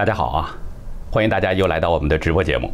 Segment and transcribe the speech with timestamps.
[0.00, 0.56] 大家好啊，
[1.10, 2.72] 欢迎大家又来到我们的直播节目。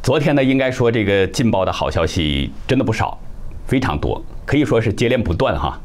[0.00, 3.18] 昨天呢，应该说这个劲爆的好消息真的不少，
[3.66, 5.76] 非常多，可以说是接连不断哈。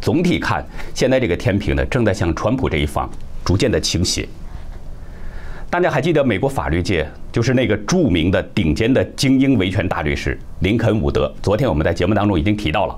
[0.00, 3.10] 总体看，现在这个天平呢，正在向川普这一方
[3.44, 4.28] 逐渐的倾斜。
[5.68, 12.96] 大家还记得美国法律界就是那个著名的顶尖的精英维权大律师林肯·伍德，昨天我们在节目当中已经提到了。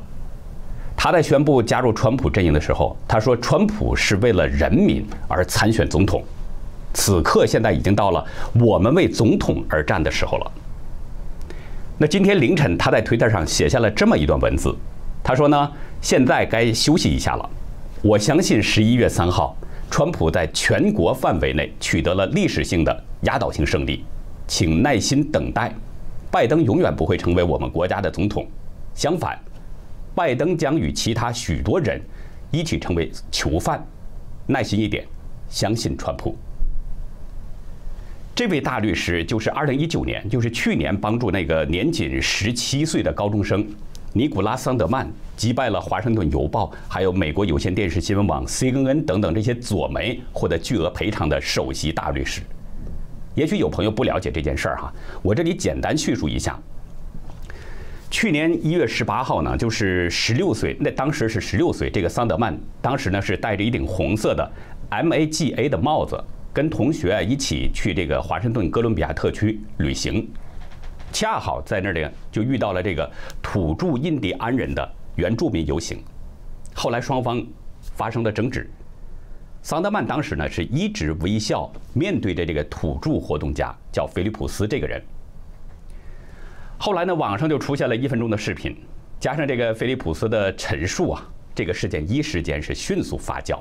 [0.94, 6.22] 他在宣布加入川普阵营的时候，他说：“川普是为了人民而参选总统。”
[6.92, 10.52] 此刻现在已经到了我们为总统而战的时候了。
[11.98, 14.74] 那今天凌晨，他在推特上写下了这么一段文字，
[15.22, 17.50] 他说呢：“现在该休息一下了。
[18.00, 19.54] 我相信十一月三号，
[19.90, 24.02] 川普在全国范围内取得了历史性的压倒性胜利，
[24.46, 25.70] 请耐心等待。
[26.30, 28.46] 拜登永远不会成为我们国家的总统，
[28.94, 29.38] 相反，
[30.14, 32.00] 拜登将与其他许多人
[32.50, 33.84] 一起成为囚犯。
[34.46, 35.04] 耐心一点，
[35.50, 36.34] 相信川普。”
[38.40, 43.62] 这位大律师就是二零一九年，就是去年帮助那个年仅十七岁的高中生
[44.14, 52.40] 尼古拉桑德曼击败了《华盛顿邮报》还有美国有线电视新闻网 CNN 等等这些左媒获得巨额赔偿的首席大律师。
[53.34, 56.58] 也许有朋友不了解这件事儿哈，我这里简单叙述一下。
[58.10, 64.50] 去年一月十八号呢，就是十六岁，那当时是十六岁，这个桑德曼当时呢是戴着一顶红色的
[64.90, 66.18] MAGA 的帽子。
[66.52, 70.28] 跟同学一起去这个华盛顿哥伦比亚特区旅行，
[71.12, 73.08] 恰好在那里就遇到了这个
[73.40, 76.02] 土著印第安人的原住民游行，
[76.74, 77.44] 后来双方
[77.96, 78.68] 发生了争执。
[79.62, 85.00] 桑德曼当时呢是一直微笑面对着这个土著活动家，叫菲利普斯这个人。
[86.78, 88.74] 后来呢，网上就出现了一分钟的视频，
[89.20, 91.22] 加上这个菲利普斯的陈述啊，
[91.54, 93.60] 这个事件一时间是迅速发酵。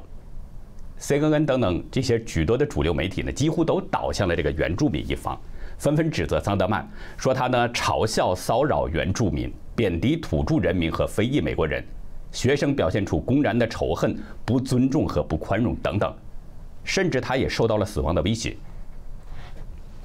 [1.00, 5.40] CNN 等等这些许多的主流媒体呢，几乎都倒向了这个原住民一方，
[5.78, 11.82] 纷纷指责桑德曼，说他呢嘲笑、骚扰原住民，贬低土著人民和非裔美国人，
[12.34, 16.14] 学生表现出公然的仇恨、不尊重和不宽容等等，
[16.84, 18.58] 甚至他也受到了死亡的威胁。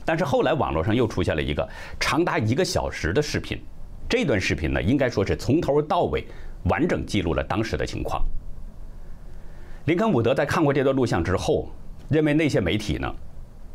[0.05, 1.69] 但是后来网络上又出现了一个
[1.99, 3.59] 长达一个小时的视频，
[4.09, 6.25] 这段视频呢，应该说是从头到尾
[6.67, 8.25] 完整记录了当时的情况。
[9.87, 11.71] 林肯·伍德在看过这段录像之后，
[12.09, 13.15] 认为那些媒体呢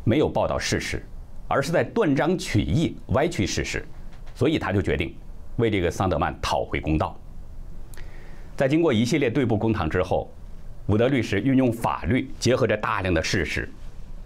[0.04, 1.06] 没有报道事实，
[1.48, 3.88] 而是在断章取义、歪曲事实，
[4.34, 5.14] 所以他就决定
[5.58, 7.16] 为这个桑德曼讨回公道。
[8.58, 10.32] 在经过一系列对簿公堂之后，
[10.88, 13.72] 伍德律师运用法律，结合着大量的事实，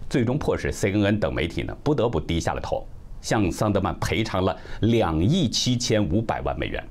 [0.08, 2.88] 最终迫使 CNN 等媒体呢不得不低下了头，
[3.20, 6.82] 向桑德曼赔偿了两亿七千五百万美元。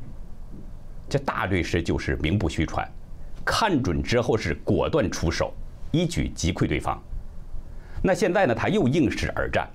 [1.09, 2.87] 这大律师就是名不虚传。
[3.45, 5.53] 看准之后是果断出手，
[5.91, 7.01] 一举击溃对方。
[8.01, 8.53] 那现在呢？
[8.53, 9.65] 他又应势而战，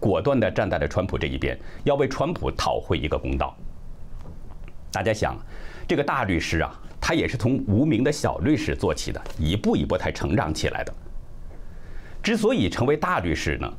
[0.00, 3.56] 果断地站在了川普这一边，要为川普讨回一个公道。
[4.90, 5.36] 大家想，
[5.86, 10.92] 这个大律师啊，他也是从无名的小律师做起的，一步一步才成长起来的。
[12.22, 13.72] 之所以成为大律师呢，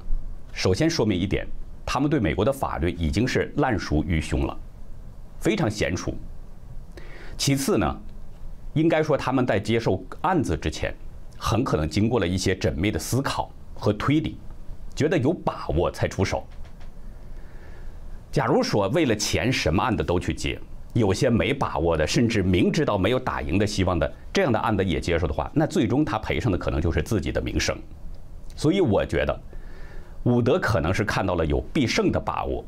[0.53, 1.46] 首先说明一点，
[1.86, 4.57] 他们对美国的法律已经是烂熟于胸了，
[5.40, 6.16] 非常娴熟。
[7.38, 8.02] 其次呢？
[8.73, 10.94] 应该说，他们在接受案子之前，
[11.38, 14.38] 很可能经过了一些缜密的思考和推理，
[14.95, 16.45] 觉得有把握才出手。
[18.31, 20.59] 假如说为了钱什么案子都去接，
[20.94, 27.75] 有些没把握的，甚至明知道没有打赢的希望的这样的案子也接受的话，那最终他赔上的可能就是自己的名声。
[28.56, 29.39] 所以我觉得，
[30.23, 32.63] 伍德可能是看到了有必胜的把握。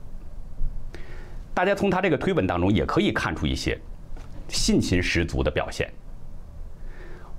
[1.53, 3.79] 大家从他这个推文当中也可以看出一些
[4.49, 5.89] 信心十足的表现。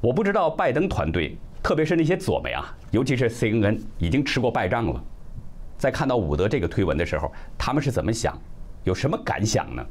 [0.00, 5.04] 我不知道拜登团队，特别是那些左媒啊，尤其是 CNN，已经吃过败仗了，
[5.76, 8.40] 在看到伍德这个推文的时候，他们是怎么想，
[8.85, 9.85] 有什么感想呢？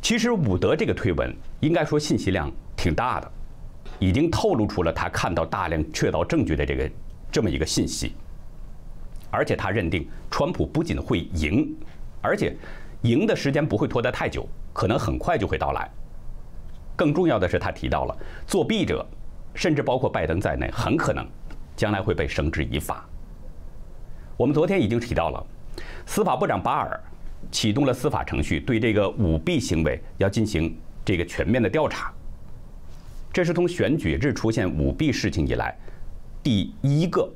[0.00, 3.32] 其实伍德这个推文应该说信息量挺大的，
[3.98, 6.90] 已经透露出了他看到大量确凿证据的这个
[7.30, 8.14] 这么一个信息，
[9.30, 11.76] 而且他认定川普不仅会赢，
[12.22, 12.56] 而且
[13.02, 15.90] 赢的时间不会拖得太久，可能很快就会到来。
[16.96, 19.06] 更重要的是，他提到了作弊者，
[19.54, 21.26] 甚至包括拜登在内，很可能
[21.74, 23.08] 将来会被绳之以法。
[24.36, 25.46] 我们昨天已经提到了，
[26.06, 27.00] 司法部长巴尔
[27.50, 32.12] 启动了司法程序，对这个舞弊行为要进行这个全面的调查。
[33.32, 35.74] 这是从选举日出现舞弊事情以来，
[36.42, 37.30] 第一个，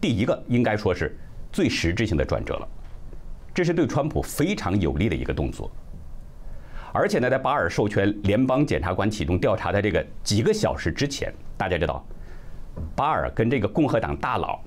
[0.00, 1.16] 第一个应该说是
[1.52, 2.68] 最实质性的转折了。
[3.54, 5.70] 这是对川普非常有利的一个动作。
[6.98, 12.04] 而且呢，在巴尔授权联邦检察官启动调查的这个几个小时之前，大家知道，
[12.96, 14.58] 巴尔跟这个共和党大佬，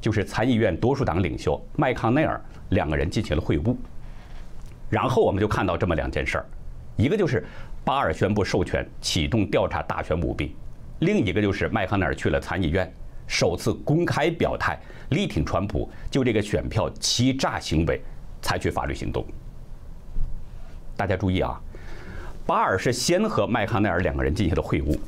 [0.00, 3.74] 就是参议院多数党领袖麦康奈尔两个人进行了会晤。
[4.88, 6.46] 然后我们就看到这么两件事儿，
[6.96, 7.44] 一个就是
[7.84, 10.54] 巴尔宣布授权启动调查大选舞弊，
[11.00, 12.88] 另一个就是麦康奈尔去了参议院，
[13.26, 14.78] 首次公开表态
[15.08, 18.00] 力挺川普就这个选票欺诈行为
[18.40, 19.26] 采取法律行动。
[20.96, 21.60] 大家注意啊，
[22.50, 24.98] 巴尔是先和麦康奈尔两个人进行了会晤，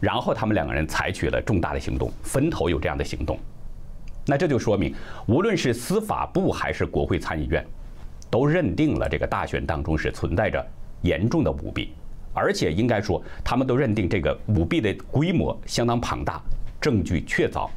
[0.00, 3.38] 然后他们两个人采取了重大的行动，分头有这样的行动。
[4.24, 4.94] 那这就说明，
[5.26, 7.62] 无论是司法部还是国会参议院，
[8.30, 10.66] 都认定了这个大选当中是存在着
[11.02, 11.92] 严重的舞弊，
[12.32, 16.40] 而且应该说，他们都认定这个舞弊的规模相当庞大，
[16.80, 17.68] 证据确凿。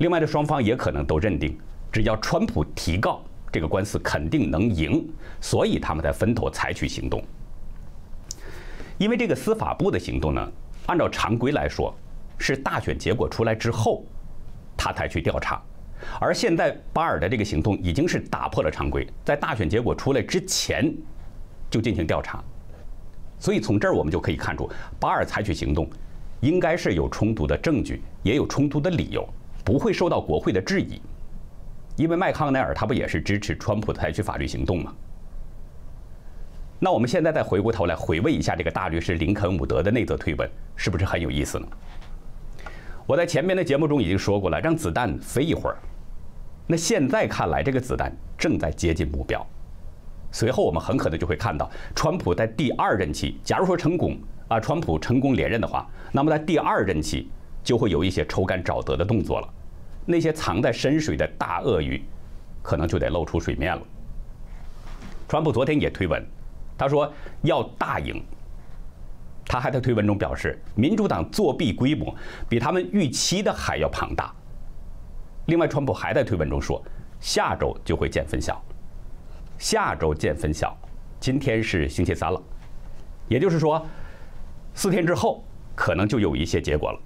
[0.00, 1.58] 另外的双方也可能都认定，
[1.90, 3.22] 只要川普提告。
[3.50, 5.02] 这个官司肯定能赢，
[5.40, 7.24] 所以他们在分头采取行动。
[8.98, 10.52] 因为这个司法部的行动呢，
[10.86, 11.94] 按照常规来说，
[12.38, 14.04] 是大选结果出来之后，
[14.76, 15.62] 他才去调查。
[16.20, 20.94] 而现在巴尔的这个行动已经是打破了常规，在大选结果出来之前
[21.70, 22.42] 就进行调查。
[23.38, 25.88] 所以从这儿我们就可以看出，巴尔采取行动
[26.40, 29.26] 应该是有充足的证据，也有充足的理由，
[29.64, 31.00] 不会受到国会的质疑。
[31.96, 34.94] 因为麦康奈尔他不也是支持川普采取法律行动吗？
[36.78, 41.66] 那我们现在再回过头来回味一下这个大律师林肯伍德的那则推文，是不是很有意思呢？
[43.06, 45.76] 我在前面的节目中已经说过了，让子弹飞一会儿。
[46.66, 49.46] 那现在看来，这个子弹正在接近目标。
[50.32, 54.18] 随后我们很可能就会看到，川普在第二任期，假如说成功
[54.48, 57.30] 啊，川普成功连任的话，那么在第二任期
[57.64, 59.48] 就会有一些抽干沼泽的动作了。
[60.04, 62.02] 那些藏在深水的大鳄鱼，
[62.62, 63.82] 可能就得露出水面了。
[65.28, 66.24] 川普昨天也推文，
[66.76, 67.12] 他说
[67.42, 68.22] 要大赢。
[69.48, 72.12] 他还在推文中表示，民主党作弊规模
[72.48, 74.34] 比他们预期的还要庞大。
[75.46, 76.82] 另外，川普还在推文中说，
[77.20, 78.60] 下周就会见分晓。
[79.56, 80.76] 下周见分晓，
[81.20, 82.42] 今天是星期三了，
[83.28, 83.86] 也就是说，
[84.74, 85.44] 四天之后
[85.76, 86.98] 可能就有一些结果了。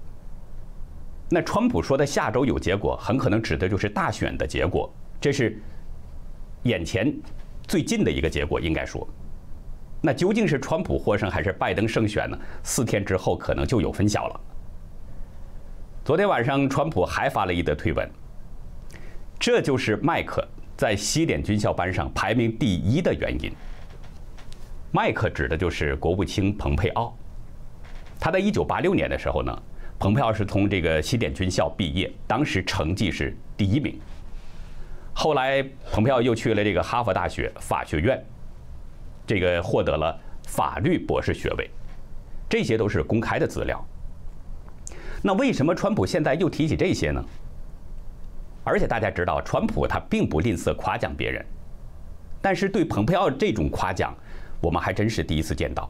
[1.29, 4.91] 那川普说的下周有结果，很可能指的就是大选的结果，
[5.21, 5.63] 这是
[6.63, 7.15] 眼前
[7.69, 9.07] 最近的一个结果，应该说。
[10.01, 12.39] 那究竟是川普获胜还是拜登胜选呢？
[12.63, 14.41] 四天之后可能就有分晓了。
[16.05, 18.11] 昨天晚上，川普还发了一则推文，
[19.39, 23.53] 这就是麦克在西点军校班上排名第一的原因。
[24.91, 27.15] 麦克指的就是国务卿蓬佩奥，
[28.19, 29.63] 他在一九八六年的时候呢。
[29.99, 34.01] 蓬佩奥是从这个西点军校毕业，当时成绩是第一名。
[35.13, 35.63] 后来，
[35.93, 38.19] 蓬佩奥又去了这个哈佛大学法学院，
[39.31, 40.19] 这个获得了
[40.49, 41.71] 法律博士学位。
[42.49, 43.81] 这些都是公开的资料。
[45.23, 47.25] 那为什么川普现在又提起这些呢？
[48.65, 51.47] 而且大家知道，川普他并不吝啬夸奖别人，
[52.43, 54.13] 但是对蓬佩奥这种夸奖，
[54.61, 55.89] 我们还真是第一次见到。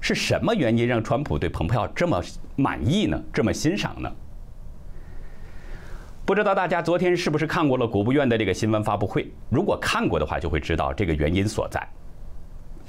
[0.00, 2.22] 是什么原因让川普对蓬佩奥这么
[2.56, 3.22] 满意呢？
[3.30, 4.10] 这么欣赏呢？
[6.24, 9.30] 不知道大家昨天是不是看过了国务院的这个新闻发布会？
[9.50, 11.86] 如果看过的话，就会知道这个原因所在。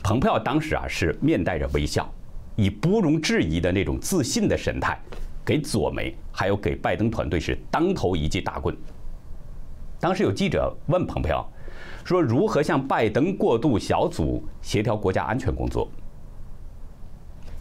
[0.10, 2.12] 蓬佩奥当时啊是面带着微笑，
[2.56, 5.00] 以不容置疑的那种自信的神态，
[5.46, 8.76] 给左媒还有给拜登团队是当头一记大棍。
[10.00, 11.48] 当时有记者问蓬佩奥，
[12.04, 15.88] 说如何向拜登过渡小组协调国家安全工作？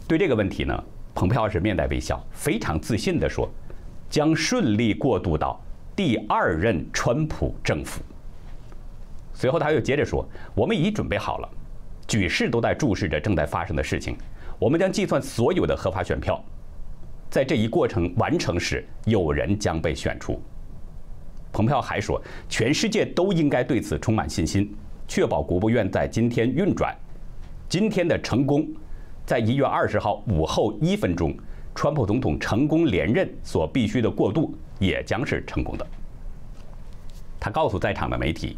[0.07, 3.47] 对这个问题呢，蓬佩奥是面带微笑，非常自信地说，
[4.09, 5.61] 将顺利过渡到
[5.95, 8.01] 第二任川普政府。
[9.35, 11.49] 随后他又接着说，我们已准备好了，
[12.09, 14.17] 举世都在注视着正在发生的事情，
[14.57, 16.43] 我们将计算所有的合法选票，
[17.29, 20.41] 在这一过程完成时，有人将被选出。
[21.53, 24.75] 蓬佩奥还说，全世界都应该对此充满信心，
[25.07, 26.95] 确保国务院在今天运转，
[27.69, 28.67] 今天的成功。
[29.23, 31.37] 在一月二十号午后一分钟，
[31.75, 35.85] 川普总统成功连任所必须的过渡也将是成功的。
[37.39, 38.57] 他告诉在场的媒体，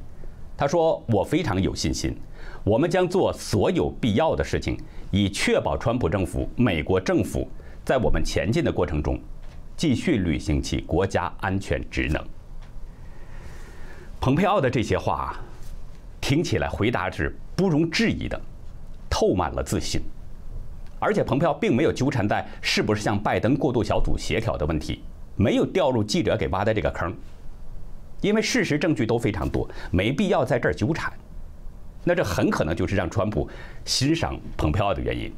[0.61, 2.15] 他说：“我非常有信心，
[2.63, 4.77] 我们将做所有必要的事情，
[5.09, 7.49] 以确保川普政府、美国政府
[7.83, 9.19] 在我们前进的过程中，
[9.75, 12.23] 继续履行其国家安全职能。”
[14.21, 15.35] 蓬佩奥的这些话，
[16.21, 18.39] 听起来回答是不容置疑的，
[19.09, 19.99] 透满了自信。
[20.99, 25.01] 而且，蓬佩奥并没有纠缠在是不是向拜登过渡小组协调的问题，
[25.35, 27.11] 没有掉入记者给挖的这个坑，
[28.21, 31.11] 因为事实证据都非常多，没必要在这儿纠缠。
[32.03, 33.47] 那这很可能就是让川普
[33.85, 35.31] 欣赏蓬佩奥的原因。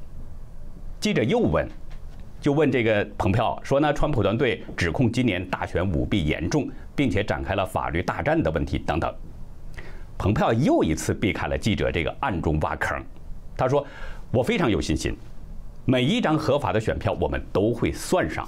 [1.00, 1.68] 记者又问
[2.40, 9.14] ：“就问这个蓬佩奥说呢，川普团队指控今年大选舞弊严重，并且展开了法律大战的问题等等。
[10.18, 13.04] 蓬佩奥又一次避开了记者这个暗中挖坑，
[13.58, 13.86] 他说
[14.32, 15.18] ：“我非常有信心，
[15.84, 18.48] 每一张合法的选票我们都会算上，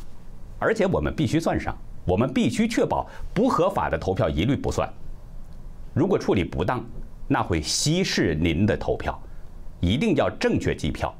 [0.58, 4.88] 而且我们必须算上，我们必须确保不合法的投票一律不算。
[5.94, 6.86] 如果处理不当，
[7.28, 9.20] 那会稀释您的投票，
[9.80, 11.14] 一定要正确计票。”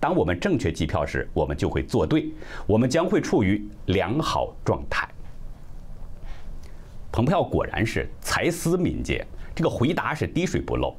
[0.00, 2.30] 当我们正确计票时，我们就会做对，
[2.68, 5.08] 我们将会处于良好状态。
[7.10, 10.94] 蓬佩奥果然是才思敏捷，这个回答是滴水不漏。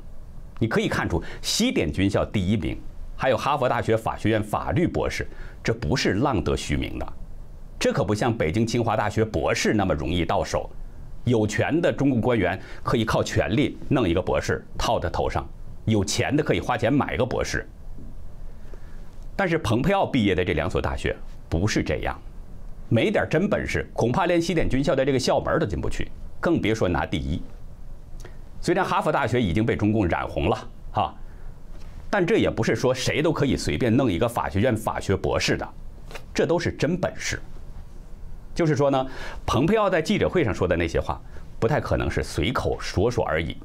[0.59, 2.77] 你可以看出，西点军校第一名，
[3.15, 5.25] 还有哈佛大学法学院法律博士，
[5.63, 7.13] 这不是浪得虚名的。
[7.79, 10.69] 这可不像北京清华大学博士那么容易到手。
[11.23, 15.47] 有权的中共官员可以靠权力弄一个博士套在头上，
[15.85, 17.67] 有钱的可以花钱买个博士。
[19.35, 21.15] 但是蓬佩奥毕业的这两所大学
[21.47, 22.19] 不是这样，
[22.89, 26.09] 没点真本事，恐怕连西点军校的这个校门都进不去，
[26.39, 27.41] 更别说拿第一。
[28.59, 31.15] 虽然哈佛大学已经被中共染红了哈，
[32.09, 35.67] 但这也不是说谁都可以随便弄一个法学院法学博士的，
[36.33, 37.39] 这都是真本事。
[38.59, 39.07] 就是说呢，
[39.45, 41.17] 蓬佩奥在记者会上说的那些话，
[41.61, 43.55] 不太可能是随口说说而已。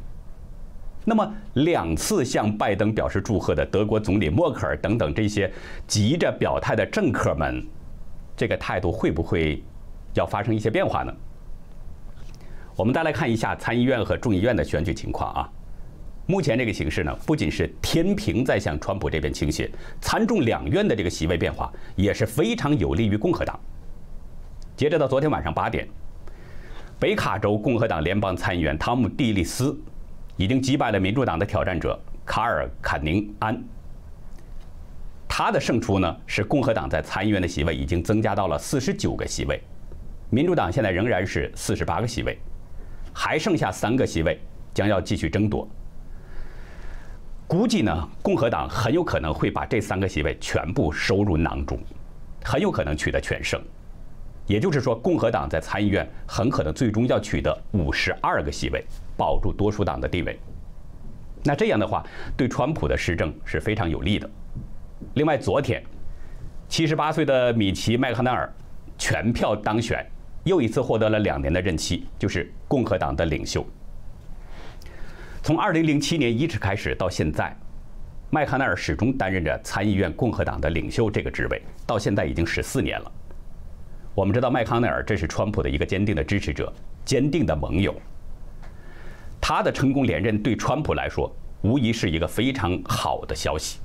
[1.04, 5.52] 那么，两次向拜登表示祝贺的德国总理默克尔等等这些
[5.88, 7.66] 急着表态的政客们，
[8.36, 9.64] 这个态度会不会
[10.14, 11.12] 要发生一些变化呢？
[12.76, 15.50] 我们再来看一下参议院和众议院的选举情况啊。
[16.26, 19.68] 目前这个形势呢，不仅是天平在向川普这边倾斜，
[20.00, 23.58] 参众两院的这个席位变化也是非常有利于共和党。
[24.76, 25.88] 截止到昨天晚上八点，
[26.98, 29.76] 北卡州共和党联邦参议员汤姆·蒂利斯。
[30.36, 33.62] 已经击败了民主党的挑战者卡尔·坎宁安。
[35.28, 39.62] 他的胜出呢，使共和党在参议院的席位已经增加到了四十九个席位，
[40.30, 42.36] 民主党现在仍然是四十八个席位，
[43.12, 44.40] 还剩下三个席位
[44.72, 45.68] 将要继续争夺。
[47.46, 51.78] 估计呢，共和党很有可能会把这三个席位全部收入囊中，
[52.44, 53.62] 很有可能取得全胜。
[54.46, 58.84] 也就是说，共和党在参议院很可能最终要取得五十二个席位。
[59.16, 60.36] 保住多数党的地位，
[61.44, 62.04] 那这样的话，
[62.36, 64.28] 对川普的施政是非常有利的。
[65.14, 65.80] 另外，昨天，
[66.68, 68.52] 七十八岁的米奇·麦康奈尔
[68.98, 70.04] 全票当选，
[70.42, 73.64] 又一次获得了两年的任期，就是共和党的领袖。
[75.44, 77.56] 从二零零七年一直开始到现在，
[78.30, 83.12] 麦康奈尔始终担任着参议院共和党的领袖这个职位，到现在已经十四年了。
[84.14, 86.72] 我们知道，麦康奈尔这是川普的一个坚定的支持者，
[87.04, 87.92] 坚定的盟友。
[89.40, 91.30] 他的成功连任对川普来说
[91.62, 93.80] 无疑是一个非常好的消息。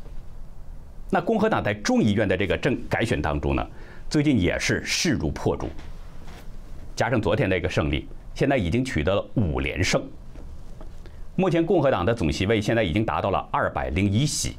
[1.10, 3.68] 那共和党在众议院的这个政改选当中呢，
[4.08, 5.68] 最近也是势如破竹。
[6.96, 10.00] 加上昨天的一个胜利，现在已经取得了五连胜。
[11.36, 14.58] 目前共和党的总席位现在已经达到了二百零一席，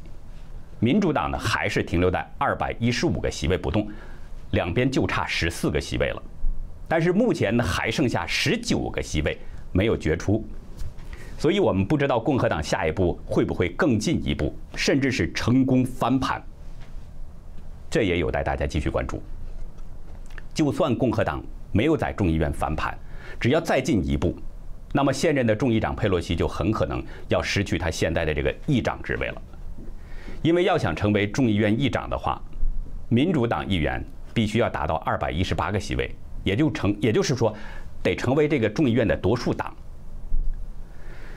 [0.80, 3.88] 民主党呢还是停留在二百一十五个席位不动，
[4.52, 6.22] 两边就差十四个席位了。
[6.88, 9.38] 但是目前还剩下十九个席位
[9.72, 10.44] 没有决出。
[11.38, 16.42] 所以我们不知道共和党下一步会不会更进一步，甚至是成功翻盘，
[17.88, 19.22] 这也有待大家继续关注。
[20.52, 21.42] 就算共和党
[21.72, 22.94] 没有在众议院翻盘，
[23.40, 24.36] 只要再进一步，
[24.92, 29.42] 那么现任的众议长佩洛西就很可能要失去他现在的这个议长职位了。
[30.42, 32.38] 因为要想成为众议院议长的话，
[33.08, 34.04] 民主党议员
[34.40, 36.10] 必须要达到二百一十八个席位，
[36.42, 37.54] 也就成，也就是说，
[38.02, 39.76] 得成为这个众议院的多数党。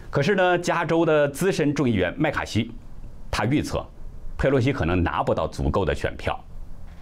[0.10, 2.72] 可是呢，加州的资深众议员麦卡锡，
[3.30, 3.86] 他预测，
[4.38, 6.42] 佩洛西可能拿不到足够的选票。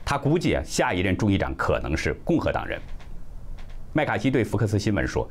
[0.04, 2.82] 他估计啊，下一任众议长可能是共和党人。
[3.94, 5.30] 麦卡锡对福克斯新闻说，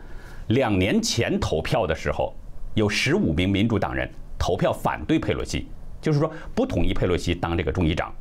[0.51, 2.33] 两年前投票的时候，
[2.75, 4.09] 有十五名民主党人
[4.39, 5.67] 投票反对佩洛西，
[6.01, 8.15] 就是说不同意佩洛西当这个众议长。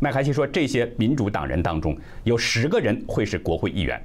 [0.00, 4.02] 麦卡锡说，这些民主党人当中有十个人会是国会议员。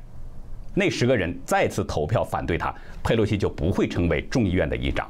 [0.75, 5.09] 那十个人再次投票反对他，佩洛西就不会成为众议院的议长。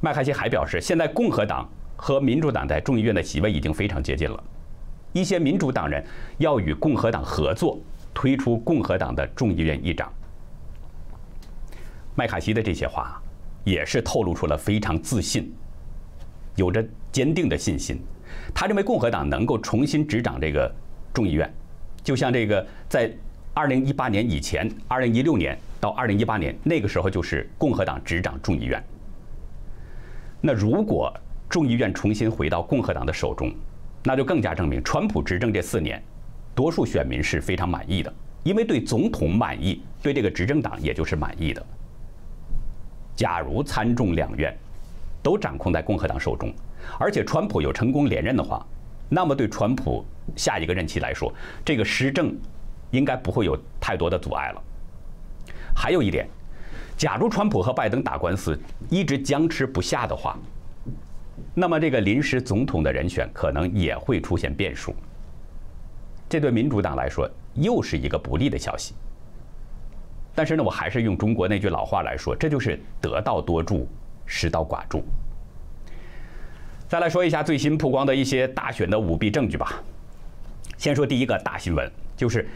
[0.00, 4.42] 麦卡锡还表示，现在共和党和民主党在众议院的席位已经非常接近了，
[5.12, 6.02] 一些民主党人
[6.38, 7.78] 要与共和党合作，
[8.14, 10.10] 推出共和党的众议院议长。
[12.14, 13.20] 麦卡锡的这些话，
[13.64, 15.52] 也是透露出了非常自信，
[16.56, 18.00] 有着坚定的信心。
[18.54, 20.72] 他认为共和党能够重新执掌这个
[21.12, 21.52] 众议院，
[22.02, 23.10] 就像这个在。
[23.54, 28.82] 二零一八年以前，二零一六年到二零一八年那个时候就是共和党执掌众议院。
[30.40, 31.12] 那如果
[31.50, 33.52] 众议院重新回到共和党的手中，
[34.04, 36.02] 那就更加证明川普执政这四年，
[36.54, 38.10] 多数选民是非常满意的，
[38.42, 41.62] 因为对总统满意，对这个执政党也就是满意的。
[43.14, 44.56] 假如参众两院
[45.22, 46.50] 都掌控在共和党手中，
[46.98, 48.64] 而且川普有成功连任的话，
[49.08, 50.04] 那么对川普
[50.36, 51.32] 下一个任期来说，
[51.64, 52.34] 这个施政
[52.90, 54.62] 应该不会有太多的阻碍了。
[55.74, 56.26] 还有一点，
[56.96, 58.58] 假如川普和拜登打官司
[58.90, 60.38] 一直僵持不下的话，
[61.54, 64.94] 那么这个临时总统的人选可能也会出现变数。
[66.28, 68.94] 这对民主党来说又是一个不利的消息。
[70.34, 73.86] 但是呢，我还是用中国那句老话来说，这就是得道多助，
[74.24, 75.04] 失道寡助。
[76.92, 79.82] 再来说一下最新曝光的一些大选的舞弊证据吧。
[80.76, 82.46] 先说第一个大新闻，就是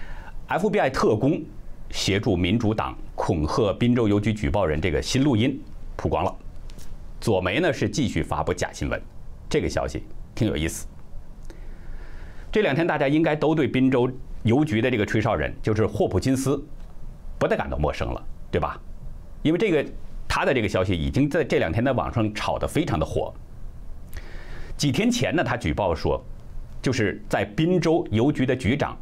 [0.47, 1.43] FBI 特工
[1.89, 5.59] 协助民主党恐吓滨州邮局举报人这个新录音
[5.97, 6.37] 曝光了。
[7.19, 9.01] 左媒呢是继续发布假新闻，
[9.49, 10.03] 这个消息
[10.35, 10.87] 挺有意思。
[12.53, 14.07] 这两天大家应该都对滨州
[14.43, 16.63] 邮局的这个吹哨人，就是霍普金斯。
[17.39, 18.79] 不太感到陌生了，对吧？
[19.43, 19.83] 因为这个
[20.29, 23.33] 他的这个消息已经在这两天在网上炒得非常的火。
[24.77, 26.23] 几天前呢，他举报说，
[26.83, 28.97] 就是在滨州邮局的局长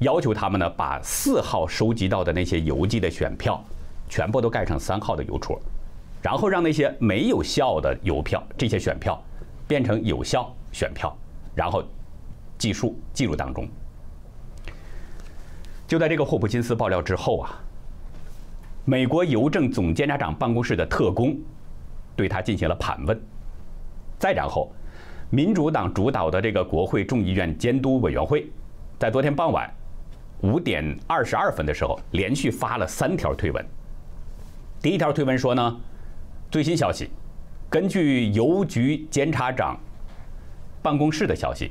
[0.00, 3.62] 要求他们呢，把四号收集到的那些邮寄的选票
[4.08, 5.60] 全部都盖上三号的邮戳，
[6.20, 9.22] 然后让那些没有效的邮票这些选票
[9.68, 11.16] 变成有效选票，
[11.54, 11.84] 然后
[12.58, 13.68] 计数记录当中。
[15.86, 17.50] 就在这个霍普金斯爆料之后啊。
[18.86, 21.38] 美国邮政总监察长办公室的特工
[22.16, 23.20] 对他进行了盘问，
[24.18, 24.72] 再然后，
[25.32, 28.50] 民主党主导的这个国会众议院监督委员会，
[28.98, 29.72] 在昨天傍晚
[30.40, 33.64] 五点二十二分的时候，连续发了三条推文。
[34.82, 35.80] 第一条推文说呢，
[36.50, 37.08] 最新消息，
[37.68, 39.78] 根据邮局监察长
[40.82, 41.70] 办公室的消息，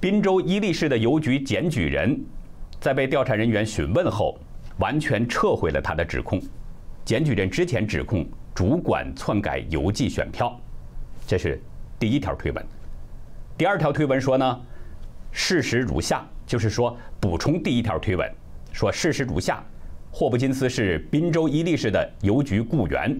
[0.00, 2.20] 滨州伊利市的邮局检举人，
[2.80, 4.38] 在被调查人员询问后。
[4.78, 6.40] 完全撤回了他的指控。
[7.04, 10.58] 检举人之前指控主管篡改邮寄选票，
[11.26, 11.60] 这是
[12.00, 12.66] 第一条推文。
[13.58, 14.60] 第二条推文说呢，
[15.30, 18.28] 事实如下，就是说补充第一条推文，
[18.72, 19.62] 说事实如下：
[20.10, 23.14] 霍普金斯是宾州伊利市的邮局雇员，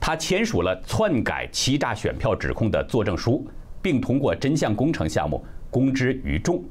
[0.00, 3.48] 他签署了篡改、欺诈选票指控的作证书，
[3.80, 6.62] 并通过真相工程项目公之于众。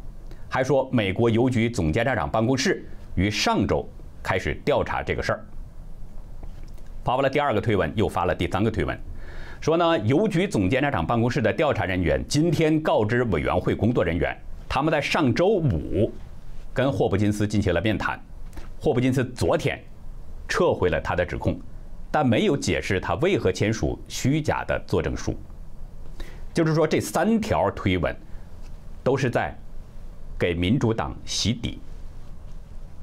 [0.49, 3.87] 还说，美国邮局总监察长办公室于上周。
[4.21, 5.45] 开始调查这个事儿，
[7.05, 8.99] 发布了第二个推文，又发了第三个推文，
[9.61, 14.35] 说呢，邮局总监察长办公室的调查人员今天告知委员会工作人员，
[14.69, 16.11] 他们在上周五
[16.73, 18.17] 跟霍普金斯进行了面谈，
[18.79, 19.77] 霍普金斯昨天
[20.47, 21.59] 撤回了他的指控，
[22.09, 25.35] 但没有解释他为何签署虚假的作证书，
[26.53, 28.15] 就是说这三条推文
[29.03, 29.53] 都是在
[30.37, 31.79] 给民主党洗底。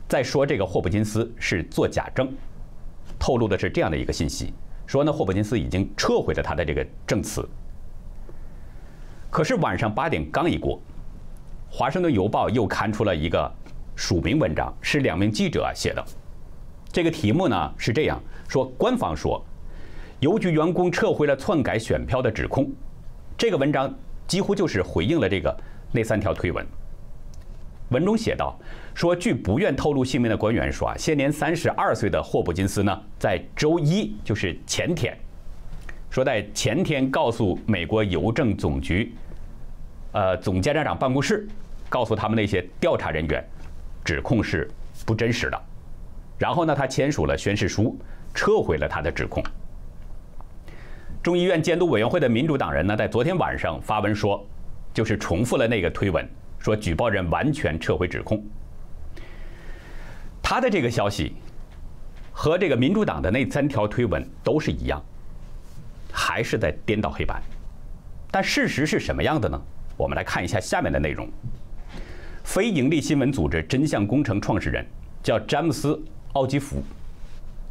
[0.09, 2.33] 在说这个霍普金斯是做假证，
[3.19, 4.55] 透露的是这样的一个信息，
[4.87, 7.47] 说呢霍普金斯已经撤回了他的这个证词。
[9.31, 10.77] 可是晚上八点刚一过，
[11.69, 13.53] 《华盛顿邮报》又刊出了一个
[13.95, 16.05] 署名文章，是两名记者写的。
[16.91, 19.45] 这个题目呢是这样说：官方说，
[20.21, 22.71] 邮局员工撤回了篡改选票的指控。
[23.37, 23.93] 这个文章
[24.27, 25.55] 几乎就是回应了这个
[25.93, 26.67] 那三条推文。
[27.91, 28.59] 文中写道。
[28.97, 35.15] 说，据不愿透露姓名的官员说啊，现年三十二岁的霍普金斯呢，在周一，就是前天，
[36.09, 39.15] 说在前天告诉美国邮政总局，
[40.13, 41.47] 呃，总监察长办公室，
[41.91, 43.47] 告诉他们那些调查人员，
[44.03, 44.67] 指控是
[45.05, 45.63] 不真实的。
[46.39, 47.99] 然后呢，他签署了宣誓书，
[48.33, 49.45] 撤回了他的指控。
[51.23, 54.43] 众议院监督委员会的民主党人呢，在昨天晚上发文说，
[54.95, 56.27] 就是重复了那个推文，
[56.59, 58.43] 说举报人完全撤回指控。
[60.49, 61.35] 他的这个消息
[62.31, 65.05] 和这个民主党的那三条推文都是一样，
[66.13, 67.43] 还是在颠倒黑白。
[68.31, 69.61] 但事实是什么样的呢？
[69.97, 71.29] 我们来看一下下面的内容。
[72.45, 74.87] 非盈利新闻组织真相工程创始人
[75.21, 75.95] 叫詹姆斯·
[76.35, 76.81] 奥基弗，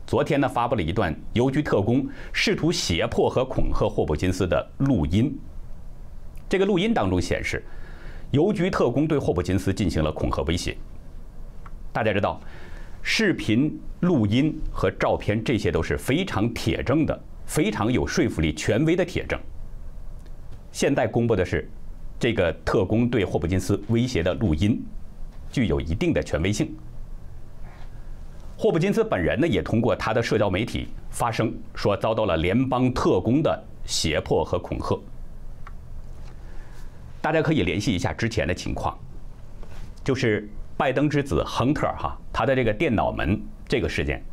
[0.05, 5.33] 昨天呢发布了一段邮局特工试图胁迫和恐吓霍普金斯的录音。
[6.49, 7.63] 这个录音当中显示，
[8.31, 10.75] 邮局特工对霍普金斯进行了恐吓威胁。
[11.93, 12.41] 大家知道。
[13.07, 19.39] 视频、录音和照片，这些都是非常铁证的、非常有说服力、权威的铁证。
[20.71, 21.69] 现在公布的是
[22.19, 24.83] 这个特工对霍普金斯威胁的录音，
[25.51, 26.75] 具有一定的权威性。
[28.57, 34.99] 霍普金斯本人呢，也通过他的社交媒体发声，说遭到了联邦特工的胁迫和恐吓。
[37.21, 38.97] 大家可以联系一下之前的情况，
[40.03, 44.23] 就是拜登之子亨特哈，他的这个电脑门这个事件。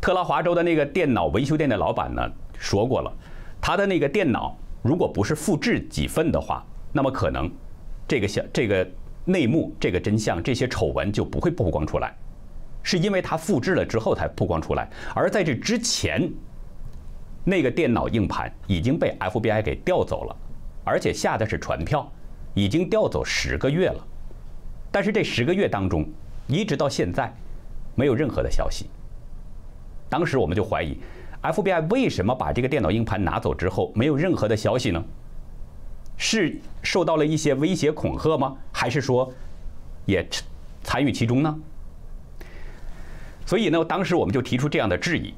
[0.00, 2.22] 特拉华州的那个电脑维修店的老板呢
[2.58, 3.12] 说过了，
[3.60, 7.50] 他的那个电脑如果不是复制几份的话，那么可能
[8.06, 8.88] 这个小这个
[9.24, 12.16] 内幕、这个真相、这些丑闻就不会曝光出来，
[12.82, 16.30] 是因为他复制了之后才曝光出来，而在这之前，
[17.44, 20.36] 那个电脑硬盘已经被 FBI 给调走了，
[20.84, 22.10] 而且下的是传票，
[22.54, 24.06] 已经调走十个月了，
[24.90, 26.06] 但是这十个月当中，
[26.46, 27.32] 一直到现在，
[27.94, 28.86] 没有任何的消息。
[30.08, 30.96] 当时我们就怀疑
[31.42, 35.04] ，FBI 为什么把这个电脑硬盘拿走之后没有任何的消息呢？
[36.16, 38.56] 是受到了一些威胁恐吓吗？
[38.72, 39.32] 还是说
[40.06, 40.26] 也
[40.82, 41.58] 参与其中呢？
[43.46, 45.32] 所以呢，当时我们就提出这样的质疑。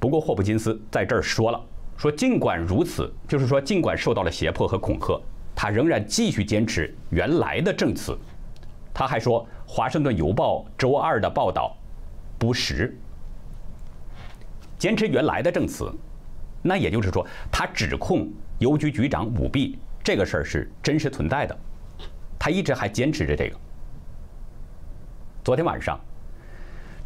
[0.00, 1.60] 不过霍普金斯在这儿说了，
[1.96, 5.20] 说尽管如此，就是说尽管受到了胁迫和恐吓，
[5.54, 8.16] 他仍然继续坚持原来的证词。
[8.98, 11.72] 他还说，《华盛顿邮报》周二的报道
[12.36, 12.98] 不实。
[14.76, 15.88] 坚持原来的证词，
[16.62, 21.56] 那也就是说，他指控邮局局长舞弊这个事儿是真实存在的，
[22.40, 23.56] 他一直还坚持着这个。
[25.44, 25.96] 昨天晚上，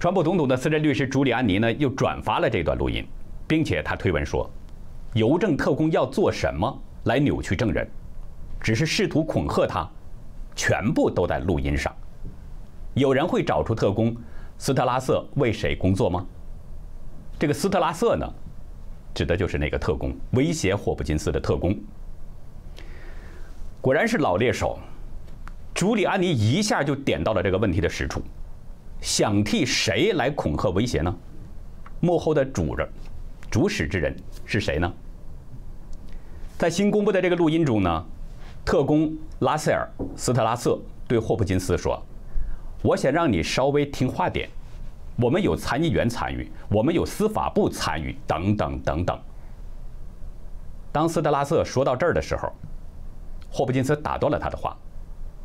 [0.00, 3.06] 川普总统的私人律师朱利安尼呢又转发了这段录音，
[3.46, 4.50] 并且他推文说，
[5.12, 7.86] 邮政特工要做什么来扭曲证人，
[8.62, 9.86] 只是试图恐吓他，
[10.54, 11.94] 全部都在录音上。
[12.94, 14.14] 有人会找出特工
[14.58, 16.26] 斯特拉瑟为谁工作吗？
[17.38, 18.26] 这个斯特拉瑟呢，
[19.14, 21.76] 指的就是那个特工，威胁霍普金斯的特工。
[23.80, 24.78] 果然是老猎手，
[25.74, 28.22] 朱利安尼一下就点到了这个问题的实处。
[29.00, 31.12] 想替谁来恐吓威胁呢？
[31.98, 32.88] 幕后的主人、
[33.50, 34.92] 主使之人是谁呢？
[36.56, 38.06] 在新公布的这个录音中呢，
[38.64, 42.00] 特工拉塞尔·斯特拉瑟对霍普金斯说
[42.82, 44.48] ：“我想让你稍微听话点。”
[45.20, 49.20] 我们有参议员参与，我们有司法部参与，等等等等。
[50.90, 52.50] 当斯特拉瑟说到这儿的时候，
[53.50, 54.74] 霍普金斯打断了他的话，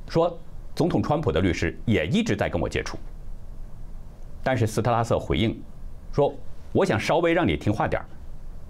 [0.07, 0.39] 说
[0.73, 2.97] ：“总统川普的律师也一直在跟我接触。”
[4.41, 5.61] 但是斯特拉瑟回应
[6.13, 6.33] 说
[6.71, 8.05] ：“我想稍微让你听话点儿，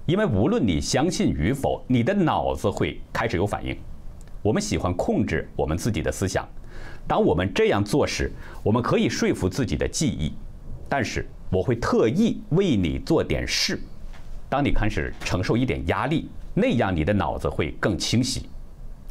[0.08, 3.78] 因为无论你相信与否，你的脑子会开始有反应。
[4.48, 6.48] 我们喜欢控制我们自己的思想，
[7.06, 8.32] 当我们这样做时，
[8.64, 10.32] 我们可以说服自己的记忆。”
[10.88, 13.78] 但是我会特意为你做点事，
[14.48, 18.48] 当你开始承受一点压力，那样你的脑子会更清晰。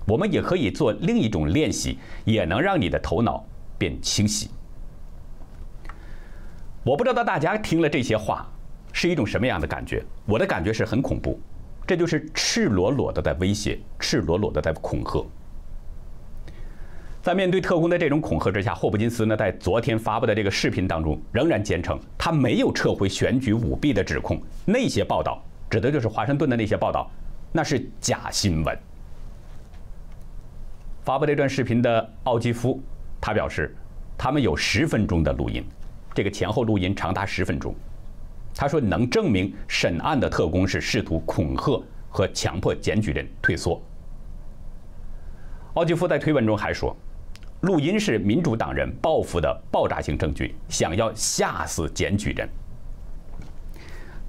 [0.06, 3.44] 我们也可以做另一种练习，也能让你的头脑
[3.76, 4.48] 变清晰。
[6.82, 8.50] 我不知道大家听了这些话
[8.90, 10.02] 是一种什么样的感觉？
[10.24, 11.38] 我的感觉是很恐怖，
[11.86, 15.24] 这就是赤裸裸的在威胁，赤裸裸的在恐吓。
[17.22, 24.40] 在面对特工的这种恐吓之下，霍普金斯呢，在昨天发布的这个视频当中，仍然坚称他没有撤回选举舞弊的指控。
[24.64, 27.10] 那些报道，指的就是华盛顿的那些报道，
[27.52, 28.78] 那是假新闻。
[31.02, 32.80] 发布这段视频的奥基夫，
[33.20, 33.74] 他表示，
[34.18, 35.64] 他们有十分钟的录音，
[36.14, 37.74] 这个前后录音长达十分钟。
[38.56, 43.80] 他说，能证明审案的特工是试图恐吓和强迫检举人退缩。
[45.74, 46.96] 奥基夫在推文中还说。
[47.62, 52.48] 录音是民主党人报复的爆炸性证据，想要吓死检举人。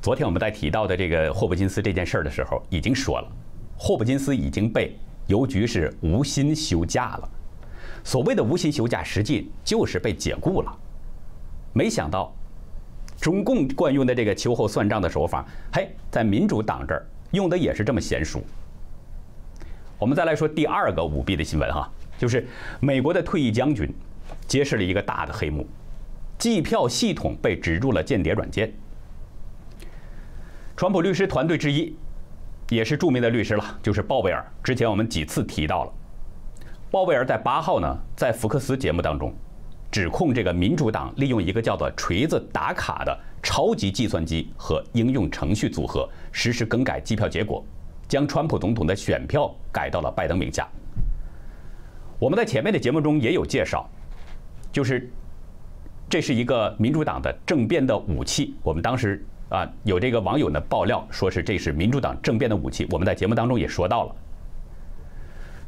[0.02, 3.28] 昨天我们在提到的这个霍普金斯这件事儿的时候，已经说了，
[3.78, 7.30] 霍普金斯已经被邮局是无薪休假了。
[8.04, 10.74] 所谓的无薪休假，实际就是被解雇了。
[11.74, 12.34] 没想到，
[13.20, 18.42] 中共惯用的这个秋后算账的手法，嘿，在民主党这儿用的也是这么娴熟。
[20.00, 21.90] 我们再来说第二个舞弊的新闻哈。
[22.18, 22.48] 就是
[22.80, 23.94] 美国的退役将军
[24.48, 25.68] 揭示了一个大的黑幕：
[26.40, 28.74] 计票系统被植入了间谍软件。
[30.76, 31.96] 川普律师团队之一，
[32.70, 34.44] 也是著名的律师了，就是鲍威尔。
[34.64, 35.94] 之前我们几次提到了，
[36.90, 39.32] 鲍威尔在八号呢，在福克斯节目当中，
[39.98, 47.66] 指控这个民主党利用一个叫做“锤子打卡”的超级计算机和应用程序组合，实时更改计票结果，
[48.08, 50.68] 将川普总统的选票改到了拜登名下。
[52.20, 53.90] 我们在前面的节目中也有介绍，
[54.72, 55.10] 就是
[56.08, 58.54] 这是一个民主党的政变的武器。
[58.62, 62.88] 我们当时啊有这个网友呢爆料说是这是民主党政变的武器。
[62.92, 64.16] 我们在节目当中也说到了。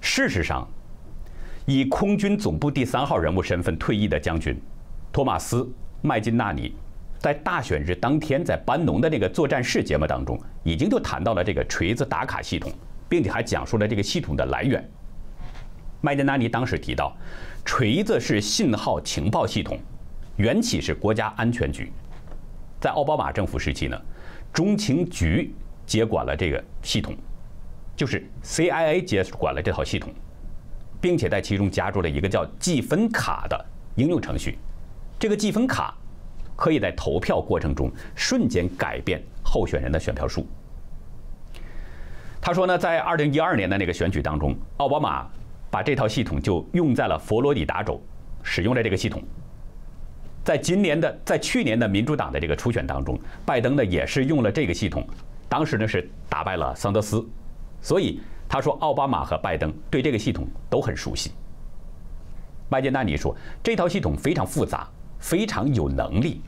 [0.01, 0.69] 事实上，
[1.69, 4.59] 以空军总部第三号人物身份退役的将军
[5.11, 5.61] 托马斯·
[6.01, 6.73] 麦金纳尼，
[7.19, 12.73] 在大选日当天在班农的那个作战室节目当中，已经就谈到了这个锤子打卡系统，
[13.07, 14.83] 并且还讲述了这个系统的来源。
[16.01, 17.15] 麦金纳尼当时提到，
[17.63, 19.77] 锤子是信号情报系统，
[20.37, 21.91] 缘起是国家安全局。
[22.81, 24.01] 在奥巴马政府时期呢，
[24.51, 25.53] 中情局
[25.85, 27.15] 接管了这个系统，
[27.95, 30.11] 就是 CIA 接管了这套系统，
[31.01, 34.57] 并且在其中加入了一个叫计分卡的应用程序。
[35.17, 35.93] 这个计分卡
[36.55, 40.47] 可以在投票过程中瞬间改变候选人的选票数。
[42.41, 45.27] 他说呢，在二零一二年的那个选举当中，奥巴马
[45.69, 48.01] 把这套系统就用在了佛罗里达州，
[48.43, 49.21] 使用了这个系统。
[50.41, 55.05] 在今年的，在去年的民主党的这个初选当中，拜登呢也是用了这个系统，
[55.49, 57.27] 当时呢是打败了桑德斯。
[57.81, 61.31] 所以他说，奥巴马和拜登对这个系统都很熟悉。
[62.67, 66.41] 麦金纳尼说，这套系统非常复杂，非常有能力。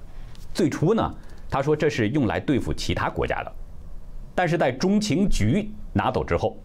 [0.52, 1.16] 最初呢，
[1.48, 3.52] 他说这是用来对付其他国家的。
[4.34, 6.58] 但是在中情局拿走之后，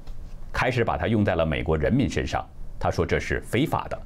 [0.53, 2.43] 开始把它用在了美国人民身上。
[2.79, 4.03] 他说这是非法的。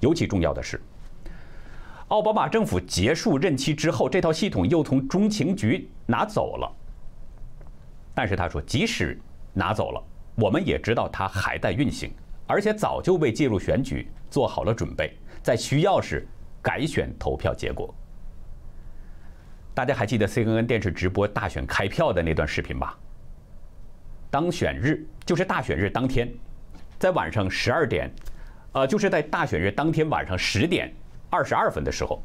[0.00, 0.80] 尤其重要的是，
[2.08, 6.70] 奥巴马政府结束任期之后，这套系统又从中情局拿走了。
[8.14, 9.18] 但是他说，即使
[9.52, 10.02] 拿走了，
[10.40, 12.12] 我们也知道它还在运行，
[12.46, 16.24] 而且早就为介入选举做好了准备，在需要时
[16.62, 17.92] 改选投票结果。
[19.74, 22.96] 大家还记得 CNN 电视直播大选开票的那段视频吧？
[24.30, 26.32] 当选日就是大选日当天，
[27.00, 28.08] 在晚上十二点，
[28.72, 30.94] 呃，就是在大选日当天晚上十点
[31.30, 32.22] 二十二分的时候，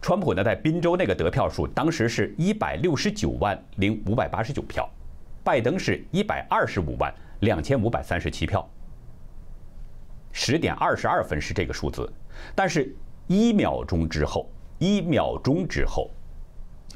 [0.00, 4.88] 川普呢在宾州那个得票数当时是一百六十九万零五百八十九票，
[5.42, 8.68] 拜登是一百二十五万两千五百三十七票。
[10.32, 12.12] 十点二十二分是这个数字，
[12.54, 12.94] 但是
[13.26, 16.10] 一秒钟之后，一秒钟之后。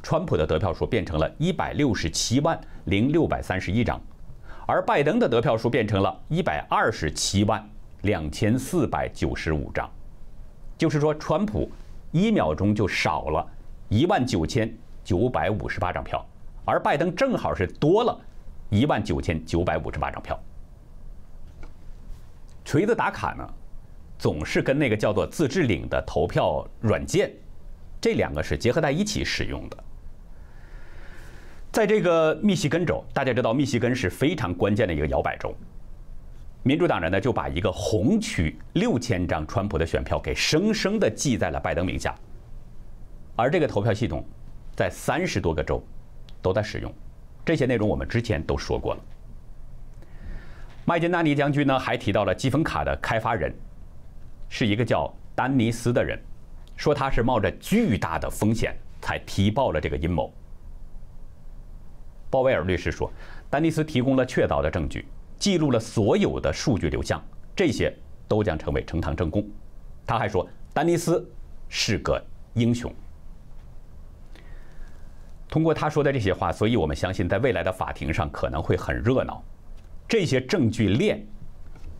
[0.01, 4.01] 川普的得票数变成了一百六十七万零六百三十一张，
[4.65, 7.69] 而拜登的得票数变成了一百二十七万
[8.03, 9.91] 两千四百九十五张，
[10.77, 11.69] 就是说，川普
[12.13, 13.45] 一秒钟就少了
[13.89, 14.73] 一万九千
[15.03, 16.25] 九百五十八张票，
[16.65, 18.19] 而拜登正好是多了
[18.71, 20.39] 一万九千九百五十八张票。
[22.65, 23.49] 锤子打卡呢，
[24.19, 27.33] 总是跟那个叫做自制领的投票软件，
[28.01, 29.77] 这两个是结合在一起使用的。
[31.71, 35.55] 在这个密西根州，大家知道密西根是非常关键的一个摇摆州。
[36.63, 42.15] 民主党人呢就把一个红区六千张川普的选票给生生的记在了拜登名下，
[43.37, 44.25] 而这个投票系统
[44.75, 45.83] 在三十多个州
[46.43, 46.93] 都在使用。
[47.49, 49.01] 这些内容我们之前都说过了。
[50.85, 53.51] 麦金纳尼将军呢还提到了积分卡的开发人
[54.51, 56.21] 是一个叫丹尼斯的人，
[56.77, 60.31] 说他是冒着巨大的风险才提报了这个阴谋。
[62.29, 63.11] 鲍威尔律师说，
[63.49, 65.09] 丹尼斯提供了确凿的证据，
[65.39, 67.19] 记录了所有的数据流向，
[67.57, 67.91] 这些
[68.29, 69.43] 都将成为呈堂证供。
[70.05, 71.27] 他还说，丹尼斯
[71.71, 72.95] 是个英雄。
[75.49, 79.43] 通过他说的这些话，所以我们相信，在未来的法庭上可能会很热闹。
[80.07, 81.25] 这些证据链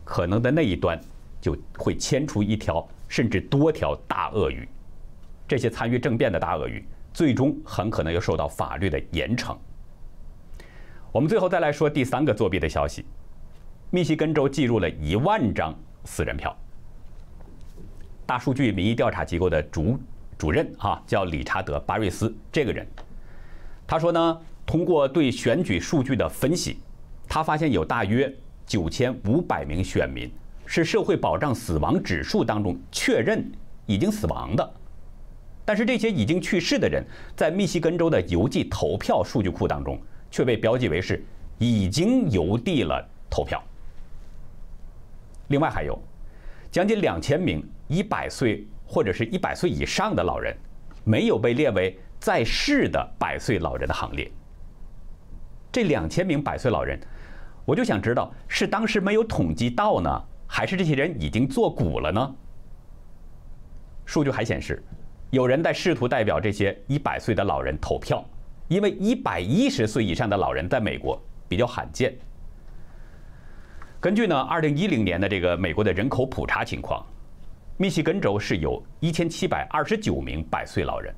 [0.03, 0.99] 可能的那一端
[1.41, 4.67] 就会牵出一条甚至多条大鳄鱼。
[5.47, 9.57] 这些参与政变的大鳄鱼，最终很可能要受到法律的严惩。
[11.11, 13.03] 我们最后再来说第三个作弊的消息：
[13.89, 16.55] 密西根州记录了一万张私人票。
[18.27, 19.99] 大数据民意调查机构的主
[20.37, 22.31] 主任啊，叫理查德·巴瑞斯。
[22.51, 22.85] 这个人
[23.89, 26.77] 他说呢，通过对选举数据的分析，
[27.27, 28.31] 他发现有大约
[28.67, 30.31] 九千五百名选民
[30.63, 33.51] 是社会保障死亡指数当中确认
[33.87, 34.71] 已经死亡的，
[35.65, 37.03] 但是这些已经去世的人
[37.35, 39.99] 在密西根州的邮寄投票数据库当中。
[40.31, 41.25] 却被标记为是
[41.57, 43.59] 已经邮递了投票。
[45.47, 45.99] 另外还有
[46.69, 50.55] 将近两千名一百岁或者是一百岁以上的老人，
[51.03, 54.29] 没有被列为在世的百岁老人的行列。
[55.71, 56.99] 这两千名百岁老人，
[57.65, 62.35] 我就想知道是当时没有统计到呢，还是这些人已经做古了呢？
[64.05, 64.83] 数据还显示，
[65.29, 68.23] 有人在试图代表这些一百岁的老人投票。
[68.69, 72.15] 因为一百一十岁以上的老人在美国比较罕见。
[73.99, 77.03] 根据呢，二零一零年的这个美国的人口普查情况，
[77.77, 81.11] 密西根州是有一千七百二十九名百岁老人，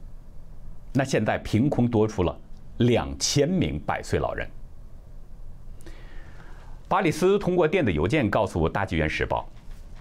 [0.94, 2.38] 那现在凭空多出了
[2.78, 4.48] 两千名百岁老人。
[6.88, 9.48] 巴里斯通过电子邮件告诉《大纪元时报》，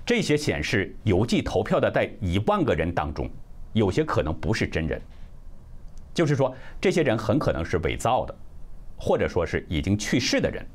[0.05, 3.31] 这些显示邮寄投票的在一万个人当中，
[3.73, 5.01] 有些可能不是真人。
[6.13, 8.35] 就是说，这些人很可能是伪造的，
[8.99, 10.67] 或者说是已经去世的人。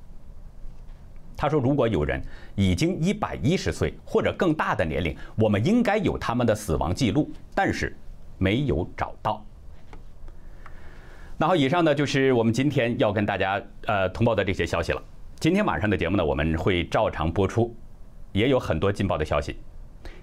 [1.36, 2.22] 他说，如果有人
[2.56, 7.94] 已经一百一十岁或者更大的年龄，我们应该有他们的死亡记录，但是
[8.38, 9.46] 没有找到。
[11.38, 15.04] 那好，以上呢就是我们今天要跟大家呃通报的这些消息了。
[15.38, 17.76] 今天晚上的节目呢，我们会照常播出，
[18.32, 19.58] 也有很多劲爆的消息，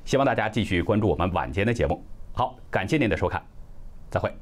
[0.06, 2.02] 希望大家继续关注我们晚间的节目。
[2.32, 3.42] 好，感谢您的收看，
[4.08, 4.32] 再会。